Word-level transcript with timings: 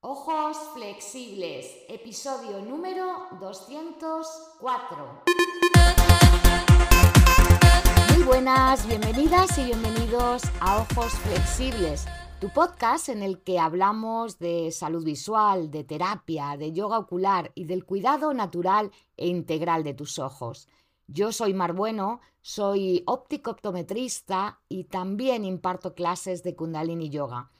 Ojos 0.00 0.56
flexibles, 0.74 1.66
episodio 1.88 2.60
número 2.62 3.26
204. 3.40 5.24
Muy 8.14 8.22
buenas, 8.22 8.86
bienvenidas 8.86 9.58
y 9.58 9.64
bienvenidos 9.64 10.44
a 10.60 10.76
Ojos 10.82 11.12
flexibles, 11.14 12.06
tu 12.40 12.48
podcast 12.50 13.08
en 13.08 13.24
el 13.24 13.42
que 13.42 13.58
hablamos 13.58 14.38
de 14.38 14.70
salud 14.70 15.02
visual, 15.02 15.72
de 15.72 15.82
terapia, 15.82 16.56
de 16.56 16.72
yoga 16.72 17.00
ocular 17.00 17.50
y 17.56 17.64
del 17.64 17.84
cuidado 17.84 18.32
natural 18.32 18.92
e 19.16 19.26
integral 19.26 19.82
de 19.82 19.94
tus 19.94 20.20
ojos. 20.20 20.68
Yo 21.08 21.32
soy 21.32 21.54
Mar 21.54 21.72
Bueno, 21.72 22.20
soy 22.40 23.02
óptico 23.08 23.50
optometrista 23.50 24.60
y 24.68 24.84
también 24.84 25.44
imparto 25.44 25.96
clases 25.96 26.44
de 26.44 26.54
Kundalini 26.54 27.10
Yoga. 27.10 27.50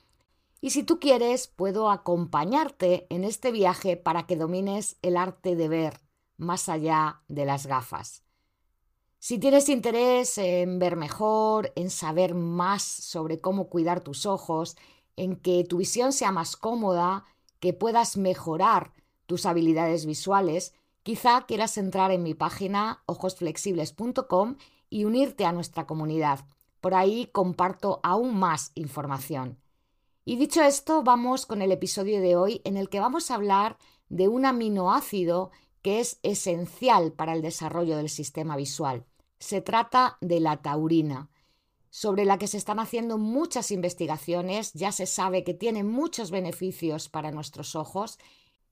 Y 0.61 0.70
si 0.70 0.82
tú 0.82 0.98
quieres, 0.98 1.46
puedo 1.46 1.91
acompañarte 1.91 3.06
en 3.11 3.24
este 3.24 3.52
viaje 3.52 3.96
para 3.96 4.27
que 4.27 4.37
domines 4.37 4.96
el 5.02 5.16
arte 5.16 5.55
de 5.55 5.69
ver 5.69 6.01
más 6.37 6.69
allá 6.69 7.23
de 7.28 7.45
las 7.45 7.66
gafas. 7.66 8.24
Si 9.20 9.38
tienes 9.38 9.68
interés 9.68 10.38
en 10.38 10.79
ver 10.79 10.96
mejor, 10.96 11.73
en 11.77 11.91
saber 11.91 12.34
más 12.34 12.82
sobre 12.82 13.41
cómo 13.41 13.68
cuidar 13.68 14.01
tus 14.01 14.27
ojos, 14.27 14.77
en 15.16 15.37
que 15.37 15.65
tu 15.65 15.79
visión 15.79 16.12
sea 16.12 16.32
más 16.32 16.56
cómoda, 16.56 17.24
que 17.59 17.73
puedas 17.73 18.16
mejorar 18.16 18.93
tus 19.27 19.46
habilidades 19.46 20.06
visuales, 20.06 20.74
quizá 21.02 21.46
quieras 21.46 21.77
entrar 21.79 22.12
en 22.12 22.23
mi 22.23 22.34
página 22.34 23.02
ojosflexibles.com 23.06 24.56
y 24.88 25.04
unirte 25.04 25.45
a 25.45 25.52
nuestra 25.52 25.87
comunidad. 25.87 26.46
Por 26.80 26.95
ahí 26.95 27.27
comparto 27.32 27.98
aún 28.04 28.38
más 28.38 28.70
información. 28.77 29.59
Y 30.28 30.37
dicho 30.37 30.62
esto, 30.62 31.02
vamos 31.02 31.46
con 31.46 31.62
el 31.62 31.73
episodio 31.73 32.20
de 32.20 32.37
hoy 32.37 32.60
en 32.64 32.77
el 32.77 32.91
que 32.91 33.00
vamos 33.00 33.30
a 33.30 33.34
hablar 33.34 33.78
de 34.10 34.28
un 34.28 34.45
aminoácido 34.45 35.52
que 35.80 36.01
es 36.01 36.20
esencial 36.23 37.12
para 37.12 37.32
el 37.32 37.40
desarrollo 37.40 37.96
del 37.96 38.10
sistema 38.10 38.54
visual. 38.54 39.06
Se 39.38 39.62
trata 39.62 40.18
de 40.21 40.40
la 40.40 40.59
taurina, 40.59 41.30
sobre 41.88 42.26
la 42.26 42.37
que 42.37 42.46
se 42.46 42.59
están 42.59 42.79
haciendo 42.79 43.16
muchas 43.16 43.71
investigaciones, 43.71 44.74
ya 44.74 44.93
se 44.93 45.06
sabe 45.06 45.45
que 45.45 45.54
tiene 45.54 45.82
muchos 45.82 46.30
beneficios 46.30 47.09
para 47.09 47.30
nuestros 47.30 47.74
ojos 47.74 48.18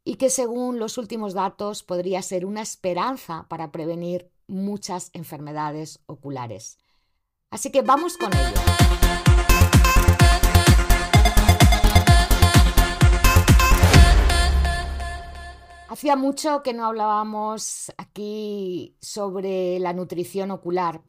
y 0.05 0.17
que 0.17 0.29
según 0.29 0.79
los 0.79 0.99
últimos 0.99 1.33
datos 1.33 1.83
podría 1.83 2.21
ser 2.21 2.45
una 2.45 2.61
esperanza 2.61 3.47
para 3.49 3.73
prevenir 3.73 4.31
muchas 4.47 5.09
enfermedades 5.15 6.01
oculares. 6.05 6.77
Así 7.49 7.73
que 7.73 7.81
vamos 7.81 8.19
con 8.19 8.31
ello. 8.35 8.86
Hacía 16.07 16.15
mucho 16.15 16.63
que 16.63 16.73
no 16.73 16.87
hablábamos 16.87 17.93
aquí 17.97 18.95
sobre 19.01 19.81
la 19.81 19.93
nutrición 19.93 20.53
ocular 20.53 21.03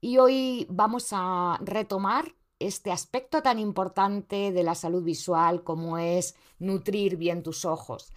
y 0.00 0.18
hoy 0.18 0.66
vamos 0.68 1.10
a 1.12 1.60
retomar 1.62 2.34
este 2.58 2.90
aspecto 2.90 3.40
tan 3.42 3.60
importante 3.60 4.50
de 4.50 4.62
la 4.64 4.74
salud 4.74 5.04
visual 5.04 5.62
como 5.62 5.96
es 5.96 6.34
nutrir 6.58 7.18
bien 7.18 7.44
tus 7.44 7.64
ojos. 7.64 8.12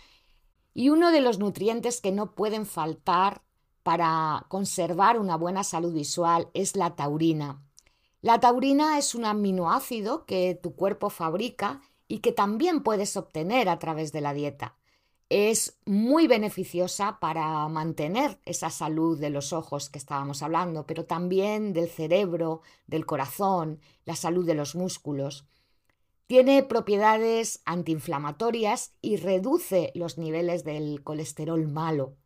Y 0.73 0.89
uno 0.89 1.11
de 1.11 1.21
los 1.21 1.37
nutrientes 1.37 2.01
que 2.01 2.11
no 2.11 2.33
pueden 2.33 2.65
faltar 2.65 3.43
para 3.83 4.47
conservar 4.49 5.19
una 5.19 5.37
buena 5.37 5.63
salud 5.63 5.93
visual 5.93 6.49
es 6.55 6.75
la 6.75 6.95
taurina. 6.95 7.61
La 8.21 8.39
taurina 8.39 8.97
es 8.97 9.13
un 9.13 9.25
aminoácido 9.25 10.25
que 10.25 10.55
tu 10.55 10.75
cuerpo 10.75 11.11
fabrica 11.11 11.81
y 12.07 12.17
que 12.17 12.31
también 12.31 12.81
puedes 12.81 13.15
obtener 13.15 13.69
a 13.69 13.77
través 13.77 14.11
de 14.11 14.21
la 14.21 14.33
dieta 14.33 14.75
es 15.29 15.79
muy 15.85 16.27
beneficiosa 16.27 17.19
para 17.19 17.67
mantener 17.67 18.39
esa 18.45 18.69
salud 18.69 19.19
de 19.19 19.29
los 19.29 19.53
ojos 19.53 19.89
que 19.89 19.97
estábamos 19.97 20.43
hablando, 20.43 20.85
pero 20.85 21.05
también 21.05 21.73
del 21.73 21.89
cerebro, 21.89 22.61
del 22.85 23.05
corazón, 23.05 23.79
la 24.05 24.15
salud 24.15 24.45
de 24.45 24.53
los 24.53 24.75
músculos. 24.75 25.47
Tiene 26.27 26.63
propiedades 26.63 27.61
antiinflamatorias 27.65 28.93
y 29.01 29.17
reduce 29.17 29.91
los 29.95 30.17
niveles 30.17 30.63
del 30.63 31.03
colesterol 31.03 31.67
malo. 31.67 32.17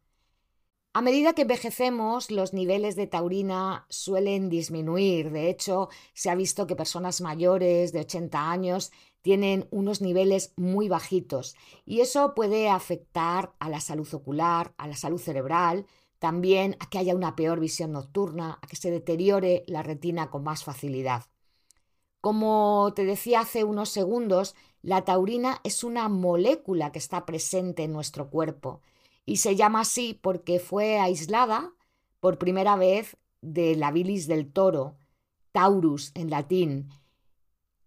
A 1.00 1.02
medida 1.02 1.32
que 1.32 1.44
envejecemos, 1.44 2.30
los 2.30 2.52
niveles 2.52 2.98
de 2.98 3.08
taurina 3.08 3.86
suelen 3.88 4.50
disminuir. 4.50 5.32
De 5.32 5.50
hecho, 5.50 5.88
se 6.14 6.30
ha 6.30 6.36
visto 6.36 6.68
que 6.68 6.76
personas 6.76 7.22
mayores 7.22 7.94
de 7.94 8.02
80 8.02 8.52
años 8.52 8.92
tienen 9.22 9.66
unos 9.72 10.02
niveles 10.02 10.52
muy 10.58 10.90
bajitos 10.90 11.56
y 11.86 12.02
eso 12.02 12.36
puede 12.36 12.68
afectar 12.68 13.54
a 13.60 13.70
la 13.70 13.80
salud 13.80 14.14
ocular, 14.14 14.74
a 14.76 14.90
la 14.90 14.98
salud 14.98 15.22
cerebral, 15.22 15.86
también 16.18 16.76
a 16.82 16.90
que 16.90 16.98
haya 16.98 17.16
una 17.16 17.34
peor 17.34 17.62
visión 17.62 17.94
nocturna, 17.94 18.60
a 18.62 18.68
que 18.68 18.76
se 18.76 18.92
deteriore 18.92 19.64
la 19.68 19.84
retina 19.84 20.30
con 20.30 20.44
más 20.44 20.66
facilidad. 20.66 21.24
Como 22.20 22.92
te 22.94 23.06
decía 23.06 23.40
hace 23.40 23.64
unos 23.64 23.88
segundos, 23.88 24.54
la 24.81 25.06
taurina 25.06 25.62
es 25.64 25.86
una 25.86 26.10
molécula 26.10 26.92
que 26.92 27.00
está 27.00 27.26
presente 27.26 27.84
en 27.84 27.94
nuestro 27.94 28.30
cuerpo 28.30 28.81
y 29.25 29.38
se 29.38 29.56
llama 29.56 29.81
así 29.81 30.19
porque 30.22 30.59
fue 30.59 31.00
aislada 31.00 31.74
por 32.19 32.38
primera 32.38 32.75
vez 32.75 33.18
de 33.41 33.75
la 33.75 33.91
bilis 33.91 34.28
del 34.28 34.52
toro, 34.52 34.97
taurus 35.52 36.12
en 36.16 36.30
latín, 36.30 36.90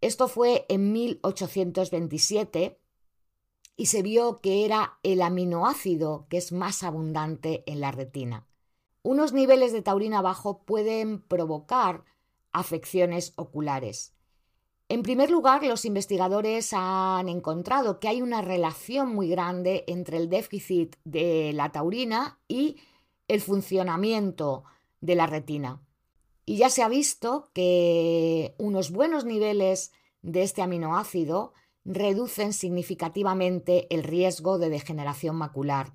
esto 0.02 0.26
fue 0.26 0.66
en 0.68 0.90
1827 0.90 2.80
y 3.76 3.86
se 3.86 4.02
vio 4.02 4.40
que 4.40 4.64
era 4.64 4.98
el 5.04 5.22
aminoácido 5.22 6.26
que 6.28 6.38
es 6.38 6.50
más 6.50 6.82
abundante 6.82 7.62
en 7.70 7.80
la 7.80 7.92
retina. 7.92 8.48
Unos 9.02 9.32
niveles 9.32 9.72
de 9.72 9.80
taurina 9.80 10.20
bajo 10.20 10.64
pueden 10.64 11.22
provocar 11.22 12.04
afecciones 12.50 13.32
oculares. 13.36 14.12
En 14.92 15.02
primer 15.02 15.30
lugar, 15.30 15.64
los 15.64 15.86
investigadores 15.86 16.74
han 16.74 17.30
encontrado 17.30 17.98
que 17.98 18.08
hay 18.08 18.20
una 18.20 18.42
relación 18.42 19.14
muy 19.14 19.26
grande 19.26 19.84
entre 19.86 20.18
el 20.18 20.28
déficit 20.28 20.96
de 21.04 21.54
la 21.54 21.72
taurina 21.72 22.38
y 22.46 22.76
el 23.26 23.40
funcionamiento 23.40 24.64
de 25.00 25.14
la 25.14 25.26
retina. 25.26 25.80
Y 26.44 26.58
ya 26.58 26.68
se 26.68 26.82
ha 26.82 26.90
visto 26.90 27.48
que 27.54 28.54
unos 28.58 28.90
buenos 28.90 29.24
niveles 29.24 29.92
de 30.20 30.42
este 30.42 30.60
aminoácido 30.60 31.54
reducen 31.86 32.52
significativamente 32.52 33.86
el 33.94 34.02
riesgo 34.02 34.58
de 34.58 34.68
degeneración 34.68 35.36
macular. 35.36 35.94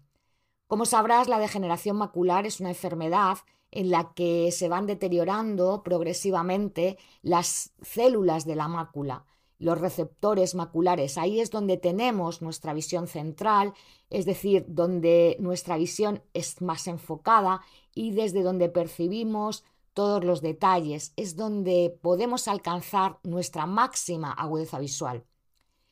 Como 0.66 0.88
sabrás, 0.88 1.28
la 1.28 1.38
degeneración 1.38 1.98
macular 1.98 2.48
es 2.48 2.60
una 2.60 2.70
enfermedad 2.70 3.38
en 3.72 3.92
la 3.92 4.14
que 4.14 4.52
se 4.52 4.70
van 4.70 4.86
deteriorando 4.86 5.84
progresivamente 5.84 6.98
las 7.22 7.74
células 7.82 8.46
de 8.46 8.56
la 8.56 8.68
mácula, 8.68 9.26
los 9.60 9.80
receptores 9.80 10.56
maculares. 10.56 11.18
Ahí 11.18 11.40
es 11.40 11.52
donde 11.52 11.78
tenemos 11.78 12.42
nuestra 12.42 12.74
visión 12.74 13.08
central, 13.08 13.74
es 14.10 14.26
decir, 14.26 14.66
donde 14.68 15.38
nuestra 15.40 15.78
visión 15.78 16.24
es 16.34 16.62
más 16.62 16.88
enfocada 16.88 17.62
y 17.94 18.12
desde 18.12 18.44
donde 18.44 18.70
percibimos 18.70 19.64
todos 19.94 20.24
los 20.24 20.42
detalles, 20.42 21.12
es 21.16 21.36
donde 21.36 21.98
podemos 22.02 22.48
alcanzar 22.48 23.18
nuestra 23.24 23.66
máxima 23.66 24.32
agudeza 24.32 24.78
visual. 24.78 25.26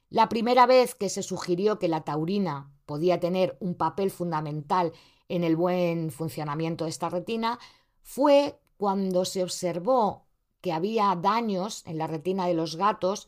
La 0.10 0.30
primera 0.30 0.68
vez 0.68 0.94
que 0.94 1.10
se 1.10 1.24
sugirió 1.24 1.80
que 1.80 1.88
la 1.88 2.04
taurina 2.04 2.72
podía 2.86 3.20
tener 3.20 3.58
un 3.60 3.74
papel 3.74 4.12
fundamental 4.12 4.94
en 5.30 5.44
el 5.44 5.56
buen 5.56 6.12
funcionamiento 6.12 6.84
de 6.84 6.90
esta 6.90 7.10
retina 7.10 7.60
fue 8.02 8.60
cuando 8.78 9.26
se 9.26 9.44
observó 9.44 10.26
que 10.62 10.74
había 10.74 11.16
daños 11.16 11.84
en 11.86 11.98
la 11.98 12.08
retina 12.08 12.48
de 12.48 12.54
los 12.54 12.76
gatos 12.76 13.28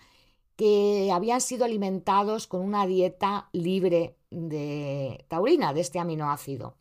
que 0.56 1.12
habían 1.12 1.40
sido 1.40 1.66
alimentados 1.66 2.48
con 2.48 2.62
una 2.62 2.88
dieta 2.88 3.50
libre 3.52 4.18
de 4.32 5.24
taurina, 5.28 5.74
de 5.74 5.82
este 5.82 6.00
aminoácido. 6.00 6.76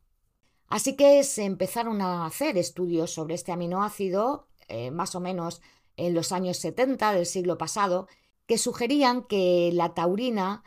Así 0.68 0.96
que 0.96 1.22
se 1.24 1.44
empezaron 1.44 2.00
a 2.00 2.26
hacer 2.26 2.56
estudios 2.56 3.12
sobre 3.12 3.34
este 3.34 3.52
aminoácido, 3.52 4.48
eh, 4.68 4.90
más 4.90 5.14
o 5.14 5.20
menos 5.20 5.60
en 5.96 6.14
los 6.14 6.32
años 6.32 6.56
70 6.56 7.12
del 7.12 7.26
siglo 7.26 7.58
pasado, 7.58 8.08
que 8.46 8.58
sugerían 8.58 9.24
que 9.24 9.70
la 9.72 9.94
taurina 9.94 10.64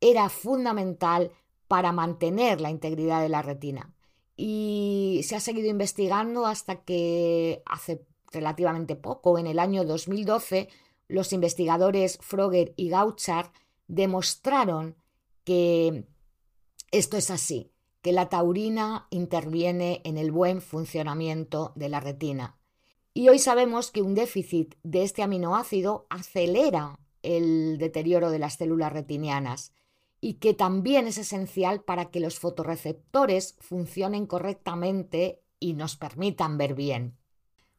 era 0.00 0.28
fundamental 0.28 1.32
para 1.68 1.92
mantener 1.92 2.60
la 2.60 2.70
integridad 2.70 3.22
de 3.22 3.28
la 3.28 3.42
retina. 3.42 3.94
Y 4.36 5.20
se 5.24 5.36
ha 5.36 5.40
seguido 5.40 5.68
investigando 5.68 6.46
hasta 6.46 6.82
que 6.82 7.62
hace 7.66 8.04
relativamente 8.32 8.96
poco, 8.96 9.38
en 9.38 9.46
el 9.46 9.58
año 9.58 9.84
2012, 9.84 10.68
los 11.08 11.32
investigadores 11.32 12.18
Froger 12.20 12.74
y 12.76 12.88
Gauchard 12.88 13.50
demostraron 13.86 14.96
que 15.44 16.06
esto 16.90 17.16
es 17.16 17.30
así, 17.30 17.72
que 18.02 18.12
la 18.12 18.28
taurina 18.28 19.06
interviene 19.10 20.00
en 20.04 20.18
el 20.18 20.30
buen 20.30 20.60
funcionamiento 20.60 21.72
de 21.74 21.88
la 21.88 22.00
retina. 22.00 22.58
Y 23.14 23.28
hoy 23.28 23.38
sabemos 23.38 23.90
que 23.90 24.02
un 24.02 24.14
déficit 24.14 24.76
de 24.82 25.02
este 25.02 25.22
aminoácido 25.22 26.06
acelera 26.10 26.98
el 27.22 27.78
deterioro 27.78 28.30
de 28.30 28.38
las 28.38 28.54
células 28.56 28.92
retinianas 28.92 29.72
y 30.20 30.34
que 30.34 30.54
también 30.54 31.06
es 31.06 31.18
esencial 31.18 31.82
para 31.82 32.10
que 32.10 32.20
los 32.20 32.38
fotorreceptores 32.38 33.56
funcionen 33.60 34.26
correctamente 34.26 35.42
y 35.60 35.74
nos 35.74 35.96
permitan 35.96 36.58
ver 36.58 36.74
bien. 36.74 37.16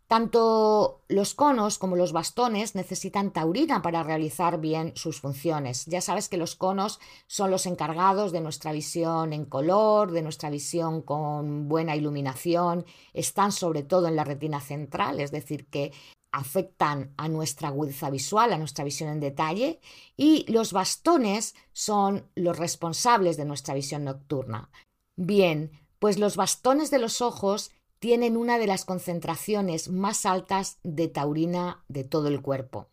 Tanto 0.10 1.04
los 1.08 1.36
conos 1.36 1.78
como 1.78 1.96
los 1.96 2.14
bastones 2.14 2.74
necesitan 2.74 3.32
taurina 3.32 3.84
para 3.84 4.02
realizar 4.02 4.60
bien 4.60 4.92
sus 4.96 5.22
funciones. 5.22 5.86
Ya 5.86 6.02
sabes 6.02 6.30
que 6.30 6.38
los 6.38 6.56
conos 6.56 7.00
son 7.28 7.52
los 7.52 7.68
encargados 7.68 8.32
de 8.32 8.42
nuestra 8.42 8.72
visión 8.72 9.34
en 9.34 9.46
color, 9.46 10.12
de 10.12 10.24
nuestra 10.24 10.50
visión 10.50 11.04
con 11.04 11.70
buena 11.70 11.96
iluminación, 11.96 12.86
están 13.14 13.52
sobre 13.52 13.84
todo 13.84 14.08
en 14.08 14.16
la 14.16 14.24
retina 14.24 14.62
central, 14.62 15.20
es 15.20 15.32
decir, 15.32 15.68
que 15.68 15.92
afectan 16.32 17.14
a 17.18 17.28
nuestra 17.28 17.70
agudeza 17.70 18.10
visual, 18.10 18.54
a 18.54 18.58
nuestra 18.58 18.84
visión 18.84 19.10
en 19.10 19.20
detalle, 19.20 19.80
y 20.16 20.46
los 20.52 20.74
bastones 20.74 21.56
son 21.74 22.30
los 22.36 22.58
responsables 22.58 23.38
de 23.38 23.46
nuestra 23.46 23.74
visión 23.74 24.04
nocturna. 24.04 24.70
Bien, 25.16 25.72
pues 26.00 26.18
los 26.20 26.36
bastones 26.36 26.92
de 26.92 27.00
los 27.00 27.22
ojos 27.22 27.72
tienen 28.00 28.38
una 28.38 28.58
de 28.58 28.68
las 28.68 28.86
concentraciones 28.86 29.90
más 29.90 30.26
altas 30.26 30.80
de 30.84 31.08
taurina 31.10 31.84
de 31.88 32.04
todo 32.04 32.30
el 32.30 32.42
cuerpo. 32.42 32.88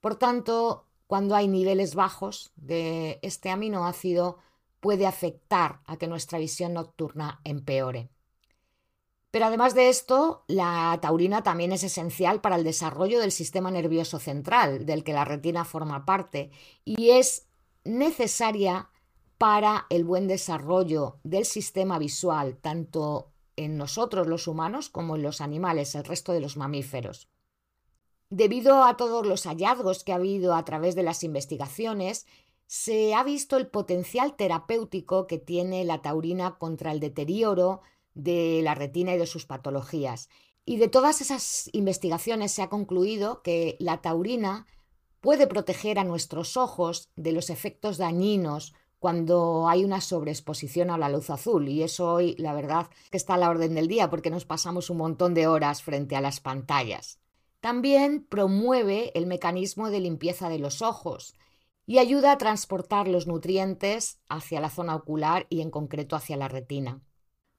Por 0.00 0.16
tanto, 0.16 0.86
cuando 1.06 1.36
hay 1.36 1.48
niveles 1.48 1.94
bajos 1.94 2.52
de 2.56 3.20
este 3.22 3.50
aminoácido, 3.50 4.38
puede 4.80 5.06
afectar 5.06 5.80
a 5.86 5.96
que 5.96 6.08
nuestra 6.08 6.38
visión 6.38 6.74
nocturna 6.74 7.40
empeore. 7.44 8.10
Pero 9.34 9.46
además 9.46 9.74
de 9.74 9.88
esto, 9.88 10.44
la 10.46 10.96
taurina 11.02 11.42
también 11.42 11.72
es 11.72 11.82
esencial 11.82 12.40
para 12.40 12.54
el 12.54 12.62
desarrollo 12.62 13.18
del 13.18 13.32
sistema 13.32 13.68
nervioso 13.72 14.20
central, 14.20 14.86
del 14.86 15.02
que 15.02 15.12
la 15.12 15.24
retina 15.24 15.64
forma 15.64 16.04
parte, 16.04 16.52
y 16.84 17.10
es 17.10 17.48
necesaria 17.82 18.90
para 19.36 19.86
el 19.90 20.04
buen 20.04 20.28
desarrollo 20.28 21.18
del 21.24 21.46
sistema 21.46 21.98
visual, 21.98 22.58
tanto 22.58 23.32
en 23.56 23.76
nosotros 23.76 24.28
los 24.28 24.46
humanos 24.46 24.88
como 24.88 25.16
en 25.16 25.24
los 25.24 25.40
animales, 25.40 25.96
el 25.96 26.04
resto 26.04 26.30
de 26.30 26.38
los 26.38 26.56
mamíferos. 26.56 27.28
Debido 28.30 28.84
a 28.84 28.96
todos 28.96 29.26
los 29.26 29.48
hallazgos 29.48 30.04
que 30.04 30.12
ha 30.12 30.14
habido 30.14 30.54
a 30.54 30.64
través 30.64 30.94
de 30.94 31.02
las 31.02 31.24
investigaciones, 31.24 32.28
se 32.68 33.14
ha 33.14 33.24
visto 33.24 33.56
el 33.56 33.66
potencial 33.66 34.36
terapéutico 34.36 35.26
que 35.26 35.38
tiene 35.38 35.84
la 35.84 36.02
taurina 36.02 36.56
contra 36.56 36.92
el 36.92 37.00
deterioro 37.00 37.82
de 38.14 38.60
la 38.62 38.74
retina 38.74 39.14
y 39.14 39.18
de 39.18 39.26
sus 39.26 39.46
patologías. 39.46 40.28
Y 40.64 40.78
de 40.78 40.88
todas 40.88 41.20
esas 41.20 41.68
investigaciones 41.72 42.52
se 42.52 42.62
ha 42.62 42.70
concluido 42.70 43.42
que 43.42 43.76
la 43.80 44.00
taurina 44.00 44.66
puede 45.20 45.46
proteger 45.46 45.98
a 45.98 46.04
nuestros 46.04 46.56
ojos 46.56 47.10
de 47.16 47.32
los 47.32 47.50
efectos 47.50 47.98
dañinos 47.98 48.74
cuando 48.98 49.68
hay 49.68 49.84
una 49.84 50.00
sobreexposición 50.00 50.90
a 50.90 50.96
la 50.96 51.10
luz 51.10 51.28
azul. 51.28 51.68
Y 51.68 51.82
eso 51.82 52.12
hoy, 52.12 52.34
la 52.38 52.54
verdad, 52.54 52.88
que 53.10 53.18
está 53.18 53.34
a 53.34 53.38
la 53.38 53.50
orden 53.50 53.74
del 53.74 53.88
día 53.88 54.08
porque 54.08 54.30
nos 54.30 54.46
pasamos 54.46 54.88
un 54.88 54.96
montón 54.96 55.34
de 55.34 55.46
horas 55.46 55.82
frente 55.82 56.16
a 56.16 56.22
las 56.22 56.40
pantallas. 56.40 57.18
También 57.60 58.24
promueve 58.24 59.12
el 59.14 59.26
mecanismo 59.26 59.90
de 59.90 60.00
limpieza 60.00 60.48
de 60.48 60.58
los 60.58 60.82
ojos 60.82 61.34
y 61.86 61.98
ayuda 61.98 62.32
a 62.32 62.38
transportar 62.38 63.08
los 63.08 63.26
nutrientes 63.26 64.20
hacia 64.28 64.60
la 64.60 64.70
zona 64.70 64.96
ocular 64.96 65.46
y 65.50 65.60
en 65.60 65.70
concreto 65.70 66.16
hacia 66.16 66.36
la 66.36 66.48
retina. 66.48 67.02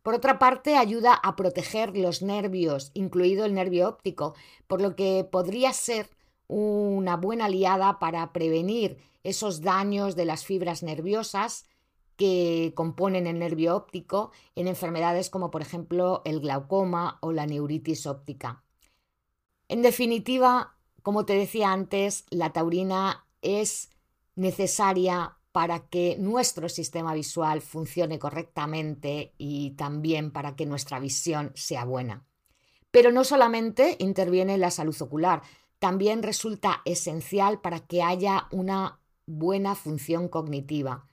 Por 0.05 0.13
otra 0.13 0.37
parte, 0.37 0.77
ayuda 0.77 1.15
a 1.15 1.35
proteger 1.35 1.97
los 1.97 2.21
nervios, 2.21 2.91
incluido 2.93 3.43
el 3.43 3.55
nervio 3.55 3.89
óptico, 3.89 4.35
por 4.67 4.79
lo 4.79 4.95
que 4.95 5.23
podría 5.23 5.73
ser 5.73 6.11
una 6.45 7.17
buena 7.17 7.45
aliada 7.45 7.97
para 7.97 8.31
prevenir 8.31 8.99
esos 9.23 9.61
daños 9.61 10.15
de 10.15 10.25
las 10.25 10.45
fibras 10.45 10.83
nerviosas 10.83 11.65
que 12.17 12.71
componen 12.75 13.25
el 13.25 13.39
nervio 13.39 13.75
óptico 13.75 14.31
en 14.53 14.67
enfermedades 14.67 15.31
como 15.31 15.49
por 15.49 15.63
ejemplo 15.63 16.21
el 16.23 16.39
glaucoma 16.39 17.17
o 17.21 17.31
la 17.31 17.47
neuritis 17.47 18.05
óptica. 18.05 18.63
En 19.69 19.81
definitiva, 19.81 20.75
como 21.01 21.25
te 21.25 21.33
decía 21.33 21.71
antes, 21.71 22.27
la 22.29 22.53
taurina 22.53 23.25
es 23.41 23.89
necesaria 24.35 25.39
para 25.55 25.87
que 25.87 26.17
nuestro 26.19 26.67
sistema 26.67 27.13
visual 27.13 27.61
funcione 27.61 28.19
correctamente 28.19 29.31
y 29.37 29.69
también 29.77 30.31
para 30.31 30.53
que 30.57 30.65
nuestra 30.65 30.99
visión 30.99 31.53
sea 31.55 31.85
buena. 31.85 32.25
Pero 32.91 33.13
no 33.13 33.23
solamente 33.23 33.95
interviene 33.99 34.55
en 34.55 34.59
la 34.59 34.69
salud 34.69 35.01
ocular, 35.01 35.43
también 35.79 36.23
resulta 36.23 36.81
esencial 36.83 37.61
para 37.61 37.79
que 37.79 38.03
haya 38.03 38.49
una 38.51 38.99
buena 39.27 39.75
función 39.75 40.27
cognitiva. 40.27 41.07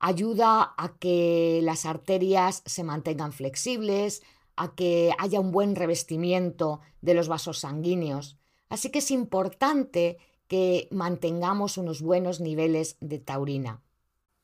Ayuda 0.00 0.74
a 0.76 0.98
que 0.98 1.60
las 1.62 1.86
arterias 1.86 2.64
se 2.66 2.82
mantengan 2.82 3.30
flexibles, 3.30 4.24
a 4.56 4.74
que 4.74 5.12
haya 5.20 5.38
un 5.38 5.52
buen 5.52 5.76
revestimiento 5.76 6.80
de 7.00 7.14
los 7.14 7.28
vasos 7.28 7.60
sanguíneos. 7.60 8.38
Así 8.70 8.90
que 8.90 8.98
es 8.98 9.12
importante 9.12 10.18
que 10.48 10.88
mantengamos 10.90 11.78
unos 11.78 12.02
buenos 12.02 12.40
niveles 12.40 12.96
de 13.00 13.18
taurina. 13.18 13.82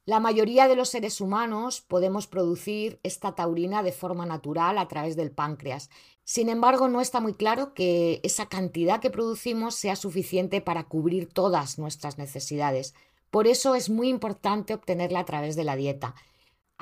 La 0.06 0.20
mayoría 0.20 0.68
de 0.68 0.76
los 0.76 0.90
seres 0.90 1.22
humanos 1.22 1.80
podemos 1.80 2.26
producir 2.26 3.00
esta 3.02 3.34
taurina 3.34 3.82
de 3.82 3.90
forma 3.90 4.26
natural 4.26 4.76
a 4.76 4.86
través 4.86 5.16
del 5.16 5.30
páncreas. 5.30 5.88
Sin 6.24 6.50
embargo, 6.50 6.88
no 6.88 7.00
está 7.00 7.20
muy 7.20 7.32
claro 7.32 7.72
que 7.72 8.20
esa 8.22 8.46
cantidad 8.46 9.00
que 9.00 9.08
producimos 9.08 9.74
sea 9.74 9.96
suficiente 9.96 10.60
para 10.60 10.84
cubrir 10.84 11.32
todas 11.32 11.78
nuestras 11.78 12.18
necesidades. 12.18 12.94
Por 13.30 13.46
eso 13.46 13.74
es 13.74 13.88
muy 13.88 14.10
importante 14.10 14.74
obtenerla 14.74 15.20
a 15.20 15.24
través 15.24 15.56
de 15.56 15.64
la 15.64 15.74
dieta. 15.74 16.14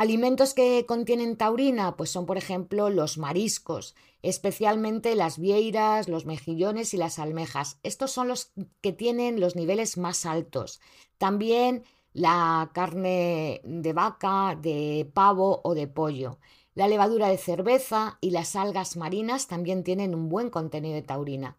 Alimentos 0.02 0.52
que 0.52 0.84
contienen 0.84 1.36
taurina, 1.36 1.96
pues 1.96 2.10
son 2.10 2.26
por 2.26 2.36
ejemplo 2.36 2.90
los 2.90 3.18
mariscos, 3.18 3.94
especialmente 4.22 5.14
las 5.14 5.38
vieiras, 5.38 6.08
los 6.08 6.26
mejillones 6.26 6.92
y 6.92 6.96
las 6.96 7.20
almejas. 7.20 7.78
Estos 7.84 8.10
son 8.10 8.26
los 8.26 8.50
que 8.80 8.92
tienen 8.92 9.38
los 9.38 9.54
niveles 9.54 9.98
más 9.98 10.26
altos. 10.26 10.80
También 11.18 11.84
la 12.14 12.72
carne 12.74 13.60
de 13.62 13.92
vaca, 13.92 14.58
de 14.60 15.08
pavo 15.14 15.60
o 15.62 15.72
de 15.76 15.86
pollo. 15.86 16.40
La 16.74 16.88
levadura 16.88 17.28
de 17.28 17.38
cerveza 17.38 18.18
y 18.20 18.30
las 18.30 18.56
algas 18.56 18.96
marinas 18.96 19.46
también 19.46 19.84
tienen 19.84 20.16
un 20.16 20.28
buen 20.28 20.50
contenido 20.50 20.96
de 20.96 21.02
taurina. 21.02 21.56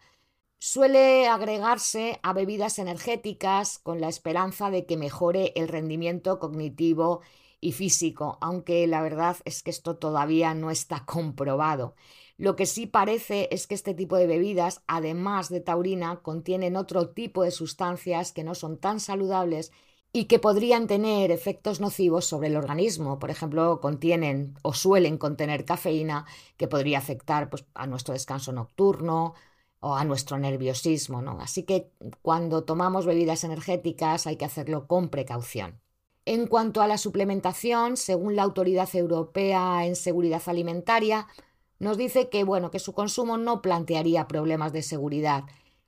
Suele 0.59 1.29
agregarse 1.29 2.19
a 2.23 2.33
bebidas 2.33 2.77
energéticas 2.77 3.79
con 3.79 4.01
la 4.01 4.09
esperanza 4.09 4.69
de 4.69 4.85
que 4.85 4.97
mejore 4.97 5.53
el 5.55 5.69
rendimiento 5.69 6.39
cognitivo 6.39 7.21
y 7.63 7.71
físico, 7.71 8.37
aunque 8.41 8.85
la 8.87 9.01
verdad 9.01 9.37
es 9.45 9.63
que 9.63 9.71
esto 9.71 9.97
todavía 9.97 10.53
no 10.53 10.69
está 10.71 11.05
comprobado. 11.05 11.95
Lo 12.37 12.55
que 12.55 12.65
sí 12.65 12.87
parece 12.87 13.47
es 13.51 13.67
que 13.67 13.75
este 13.75 13.93
tipo 13.93 14.17
de 14.17 14.27
bebidas, 14.27 14.83
además 14.87 15.49
de 15.49 15.61
taurina, 15.61 16.21
contienen 16.21 16.75
otro 16.75 17.09
tipo 17.09 17.43
de 17.43 17.51
sustancias 17.51 18.31
que 18.33 18.43
no 18.43 18.55
son 18.55 18.77
tan 18.79 18.99
saludables 18.99 19.71
y 20.11 20.25
que 20.25 20.39
podrían 20.39 20.87
tener 20.87 21.31
efectos 21.31 21.79
nocivos 21.79 22.25
sobre 22.25 22.47
el 22.49 22.57
organismo. 22.57 23.19
Por 23.19 23.29
ejemplo, 23.31 23.79
contienen 23.81 24.55
o 24.61 24.73
suelen 24.73 25.17
contener 25.17 25.65
cafeína 25.65 26.25
que 26.57 26.67
podría 26.67 26.99
afectar 26.99 27.49
pues, 27.49 27.65
a 27.73 27.87
nuestro 27.87 28.13
descanso 28.13 28.51
nocturno 28.51 29.33
o 29.79 29.95
a 29.95 30.03
nuestro 30.05 30.37
nerviosismo. 30.37 31.19
Así 31.39 31.63
que 31.63 31.91
cuando 32.21 32.63
tomamos 32.63 33.05
bebidas 33.05 33.43
energéticas 33.43 34.27
hay 34.27 34.37
que 34.37 34.45
hacerlo 34.45 34.87
con 34.87 35.09
precaución. 35.09 35.82
En 36.25 36.47
cuanto 36.47 36.81
a 36.81 36.87
la 36.87 36.97
suplementación, 36.97 37.97
según 37.97 38.35
la 38.35 38.43
Autoridad 38.43 38.89
Europea 38.95 39.85
en 39.85 39.95
Seguridad 39.95 40.41
Alimentaria, 40.45 41.27
nos 41.79 41.97
dice 41.97 42.29
que 42.29 42.45
bueno, 42.45 42.71
que 42.71 42.79
su 42.79 42.93
consumo 42.93 43.37
no 43.37 43.61
plantearía 43.61 44.27
problemas 44.27 44.71
de 44.71 44.83
seguridad. 44.83 45.43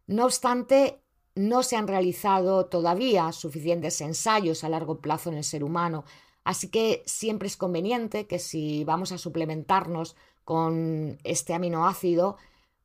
No 0.07 0.25
obstante, 0.25 1.01
no 1.35 1.63
se 1.63 1.77
han 1.77 1.87
realizado 1.87 2.65
todavía 2.65 3.31
suficientes 3.31 4.01
ensayos 4.01 4.63
a 4.63 4.69
largo 4.69 4.99
plazo 4.99 5.29
en 5.29 5.37
el 5.37 5.43
ser 5.43 5.63
humano, 5.63 6.03
así 6.43 6.69
que 6.69 7.03
siempre 7.05 7.47
es 7.47 7.55
conveniente 7.55 8.27
que 8.27 8.39
si 8.39 8.83
vamos 8.83 9.13
a 9.13 9.17
suplementarnos 9.17 10.17
con 10.43 11.17
este 11.23 11.53
aminoácido, 11.53 12.37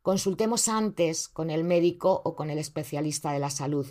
consultemos 0.02 0.68
antes 0.68 1.28
con 1.28 1.50
el 1.50 1.64
médico 1.64 2.22
o 2.24 2.34
con 2.34 2.48
el 2.48 2.58
especialista 2.58 3.32
de 3.32 3.40
la 3.40 3.50
salud. 3.50 3.86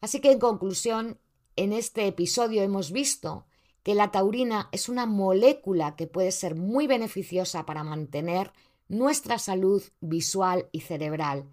Así 0.00 0.20
que 0.20 0.32
en 0.32 0.38
conclusión, 0.38 1.18
en 1.56 1.72
este 1.72 2.06
episodio 2.06 2.62
hemos 2.62 2.92
visto 2.92 3.46
que 3.82 3.94
la 3.94 4.10
taurina 4.10 4.68
es 4.72 4.88
una 4.88 5.06
molécula 5.06 5.96
que 5.96 6.06
puede 6.06 6.32
ser 6.32 6.54
muy 6.54 6.86
beneficiosa 6.86 7.66
para 7.66 7.84
mantener 7.84 8.52
nuestra 8.88 9.38
salud 9.38 9.82
visual 10.00 10.68
y 10.72 10.80
cerebral 10.80 11.48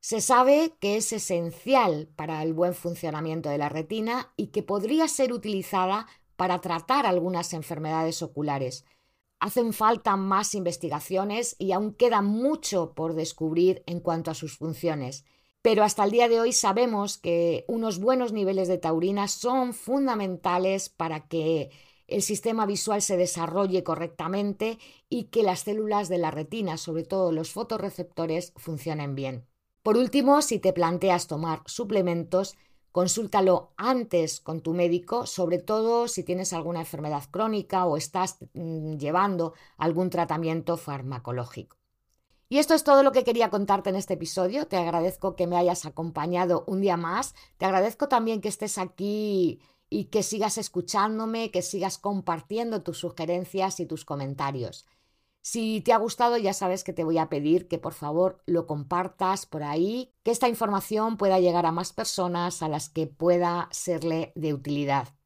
se 0.00 0.22
sabe 0.22 0.72
que 0.80 0.96
es 0.96 1.12
esencial 1.12 2.08
para 2.16 2.42
el 2.42 2.54
buen 2.54 2.74
funcionamiento 2.74 3.50
de 3.50 3.58
la 3.58 3.68
retina 3.68 4.32
y 4.34 4.46
que 4.46 4.62
podría 4.62 5.06
ser 5.08 5.32
utilizada 5.32 6.06
para 6.36 6.62
tratar 6.62 7.04
algunas 7.04 7.52
enfermedades 7.52 8.22
oculares. 8.22 8.86
Hacen 9.40 9.74
falta 9.74 10.16
más 10.16 10.54
investigaciones 10.54 11.54
y 11.58 11.72
aún 11.72 11.92
queda 11.92 12.22
mucho 12.22 12.94
por 12.94 13.14
descubrir 13.14 13.82
en 13.86 14.00
cuanto 14.00 14.30
a 14.30 14.34
sus 14.34 14.56
funciones. 14.56 15.26
Pero 15.62 15.84
hasta 15.84 16.04
el 16.04 16.10
día 16.10 16.28
de 16.28 16.40
hoy 16.40 16.52
sabemos 16.52 17.18
que 17.18 17.64
unos 17.68 17.98
buenos 17.98 18.32
niveles 18.32 18.68
de 18.68 18.78
taurina 18.78 19.28
son 19.28 19.74
fundamentales 19.74 20.88
para 20.88 21.28
que 21.28 21.70
el 22.06 22.22
sistema 22.22 22.66
visual 22.66 23.02
se 23.02 23.16
desarrolle 23.16 23.84
correctamente 23.84 24.78
y 25.08 25.24
que 25.24 25.42
las 25.42 25.60
células 25.60 26.08
de 26.08 26.18
la 26.18 26.30
retina, 26.30 26.76
sobre 26.76 27.04
todo 27.04 27.30
los 27.30 27.52
fotorreceptores, 27.52 28.52
funcionen 28.56 29.14
bien. 29.14 29.46
Por 29.82 29.96
último, 29.96 30.42
si 30.42 30.58
te 30.58 30.72
planteas 30.72 31.26
tomar 31.26 31.62
suplementos, 31.66 32.56
consúltalo 32.92 33.72
antes 33.76 34.40
con 34.40 34.60
tu 34.60 34.74
médico, 34.74 35.26
sobre 35.26 35.58
todo 35.58 36.08
si 36.08 36.24
tienes 36.24 36.52
alguna 36.52 36.80
enfermedad 36.80 37.24
crónica 37.30 37.86
o 37.86 37.96
estás 37.96 38.38
mm, 38.54 38.96
llevando 38.96 39.54
algún 39.78 40.10
tratamiento 40.10 40.76
farmacológico. 40.76 41.79
Y 42.52 42.58
esto 42.58 42.74
es 42.74 42.82
todo 42.82 43.04
lo 43.04 43.12
que 43.12 43.22
quería 43.22 43.48
contarte 43.48 43.90
en 43.90 43.96
este 43.96 44.14
episodio. 44.14 44.66
Te 44.66 44.76
agradezco 44.76 45.36
que 45.36 45.46
me 45.46 45.56
hayas 45.56 45.86
acompañado 45.86 46.64
un 46.66 46.80
día 46.80 46.96
más. 46.96 47.36
Te 47.58 47.64
agradezco 47.64 48.08
también 48.08 48.40
que 48.40 48.48
estés 48.48 48.76
aquí 48.76 49.60
y 49.88 50.06
que 50.06 50.24
sigas 50.24 50.58
escuchándome, 50.58 51.52
que 51.52 51.62
sigas 51.62 51.96
compartiendo 51.96 52.82
tus 52.82 52.98
sugerencias 52.98 53.78
y 53.78 53.86
tus 53.86 54.04
comentarios. 54.04 54.84
Si 55.42 55.80
te 55.80 55.92
ha 55.92 55.98
gustado, 55.98 56.38
ya 56.38 56.52
sabes 56.52 56.82
que 56.82 56.92
te 56.92 57.04
voy 57.04 57.18
a 57.18 57.28
pedir 57.28 57.68
que 57.68 57.78
por 57.78 57.94
favor 57.94 58.42
lo 58.46 58.66
compartas 58.66 59.46
por 59.46 59.62
ahí, 59.62 60.12
que 60.24 60.32
esta 60.32 60.48
información 60.48 61.18
pueda 61.18 61.38
llegar 61.38 61.66
a 61.66 61.72
más 61.72 61.92
personas 61.92 62.64
a 62.64 62.68
las 62.68 62.88
que 62.88 63.06
pueda 63.06 63.68
serle 63.70 64.32
de 64.34 64.54
utilidad. 64.54 65.19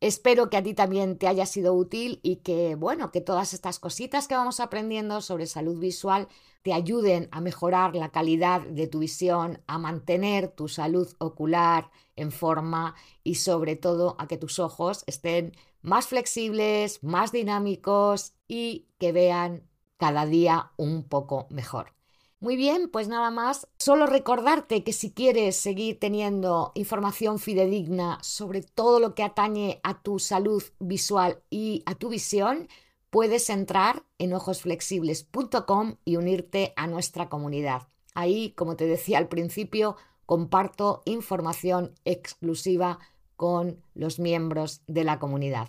Espero 0.00 0.48
que 0.48 0.56
a 0.56 0.62
ti 0.62 0.72
también 0.72 1.18
te 1.18 1.28
haya 1.28 1.44
sido 1.44 1.74
útil 1.74 2.20
y 2.22 2.36
que, 2.36 2.74
bueno, 2.74 3.10
que 3.12 3.20
todas 3.20 3.52
estas 3.52 3.78
cositas 3.78 4.28
que 4.28 4.34
vamos 4.34 4.58
aprendiendo 4.58 5.20
sobre 5.20 5.46
salud 5.46 5.78
visual 5.78 6.26
te 6.62 6.72
ayuden 6.72 7.28
a 7.32 7.42
mejorar 7.42 7.94
la 7.94 8.10
calidad 8.10 8.62
de 8.62 8.86
tu 8.86 9.00
visión, 9.00 9.62
a 9.66 9.78
mantener 9.78 10.48
tu 10.48 10.68
salud 10.68 11.08
ocular 11.18 11.90
en 12.16 12.32
forma 12.32 12.94
y 13.24 13.34
sobre 13.36 13.76
todo 13.76 14.16
a 14.18 14.26
que 14.26 14.38
tus 14.38 14.58
ojos 14.58 15.04
estén 15.06 15.52
más 15.82 16.06
flexibles, 16.06 17.02
más 17.04 17.30
dinámicos 17.30 18.32
y 18.48 18.88
que 18.98 19.12
vean 19.12 19.68
cada 19.98 20.24
día 20.24 20.72
un 20.78 21.04
poco 21.04 21.46
mejor. 21.50 21.99
Muy 22.42 22.56
bien, 22.56 22.88
pues 22.88 23.06
nada 23.06 23.30
más. 23.30 23.68
Solo 23.78 24.06
recordarte 24.06 24.82
que 24.82 24.94
si 24.94 25.12
quieres 25.12 25.56
seguir 25.56 26.00
teniendo 26.00 26.72
información 26.74 27.38
fidedigna 27.38 28.18
sobre 28.22 28.62
todo 28.62 28.98
lo 28.98 29.14
que 29.14 29.22
atañe 29.22 29.78
a 29.82 30.00
tu 30.00 30.18
salud 30.18 30.62
visual 30.78 31.42
y 31.50 31.82
a 31.84 31.94
tu 31.94 32.08
visión, 32.08 32.68
puedes 33.10 33.50
entrar 33.50 34.04
en 34.16 34.32
ojosflexibles.com 34.32 35.96
y 36.06 36.16
unirte 36.16 36.72
a 36.76 36.86
nuestra 36.86 37.28
comunidad. 37.28 37.88
Ahí, 38.14 38.52
como 38.52 38.74
te 38.74 38.86
decía 38.86 39.18
al 39.18 39.28
principio, 39.28 39.96
comparto 40.24 41.02
información 41.04 41.94
exclusiva 42.06 43.00
con 43.36 43.82
los 43.92 44.18
miembros 44.18 44.80
de 44.86 45.04
la 45.04 45.18
comunidad. 45.18 45.68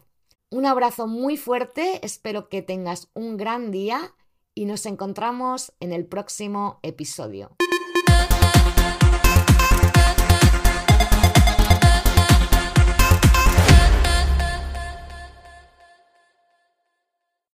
Un 0.49 0.65
abrazo 0.65 1.05
muy 1.05 1.35
fuerte, 1.35 2.05
espero 2.05 2.47
que 2.47 2.61
tengas 2.61 3.09
un 3.13 3.35
gran 3.35 3.71
día 3.71 4.13
y 4.55 4.65
nos 4.65 4.86
encontramos 4.86 5.74
en 5.79 5.93
el 5.93 6.05
próximo 6.05 6.79
episodio. 6.84 7.51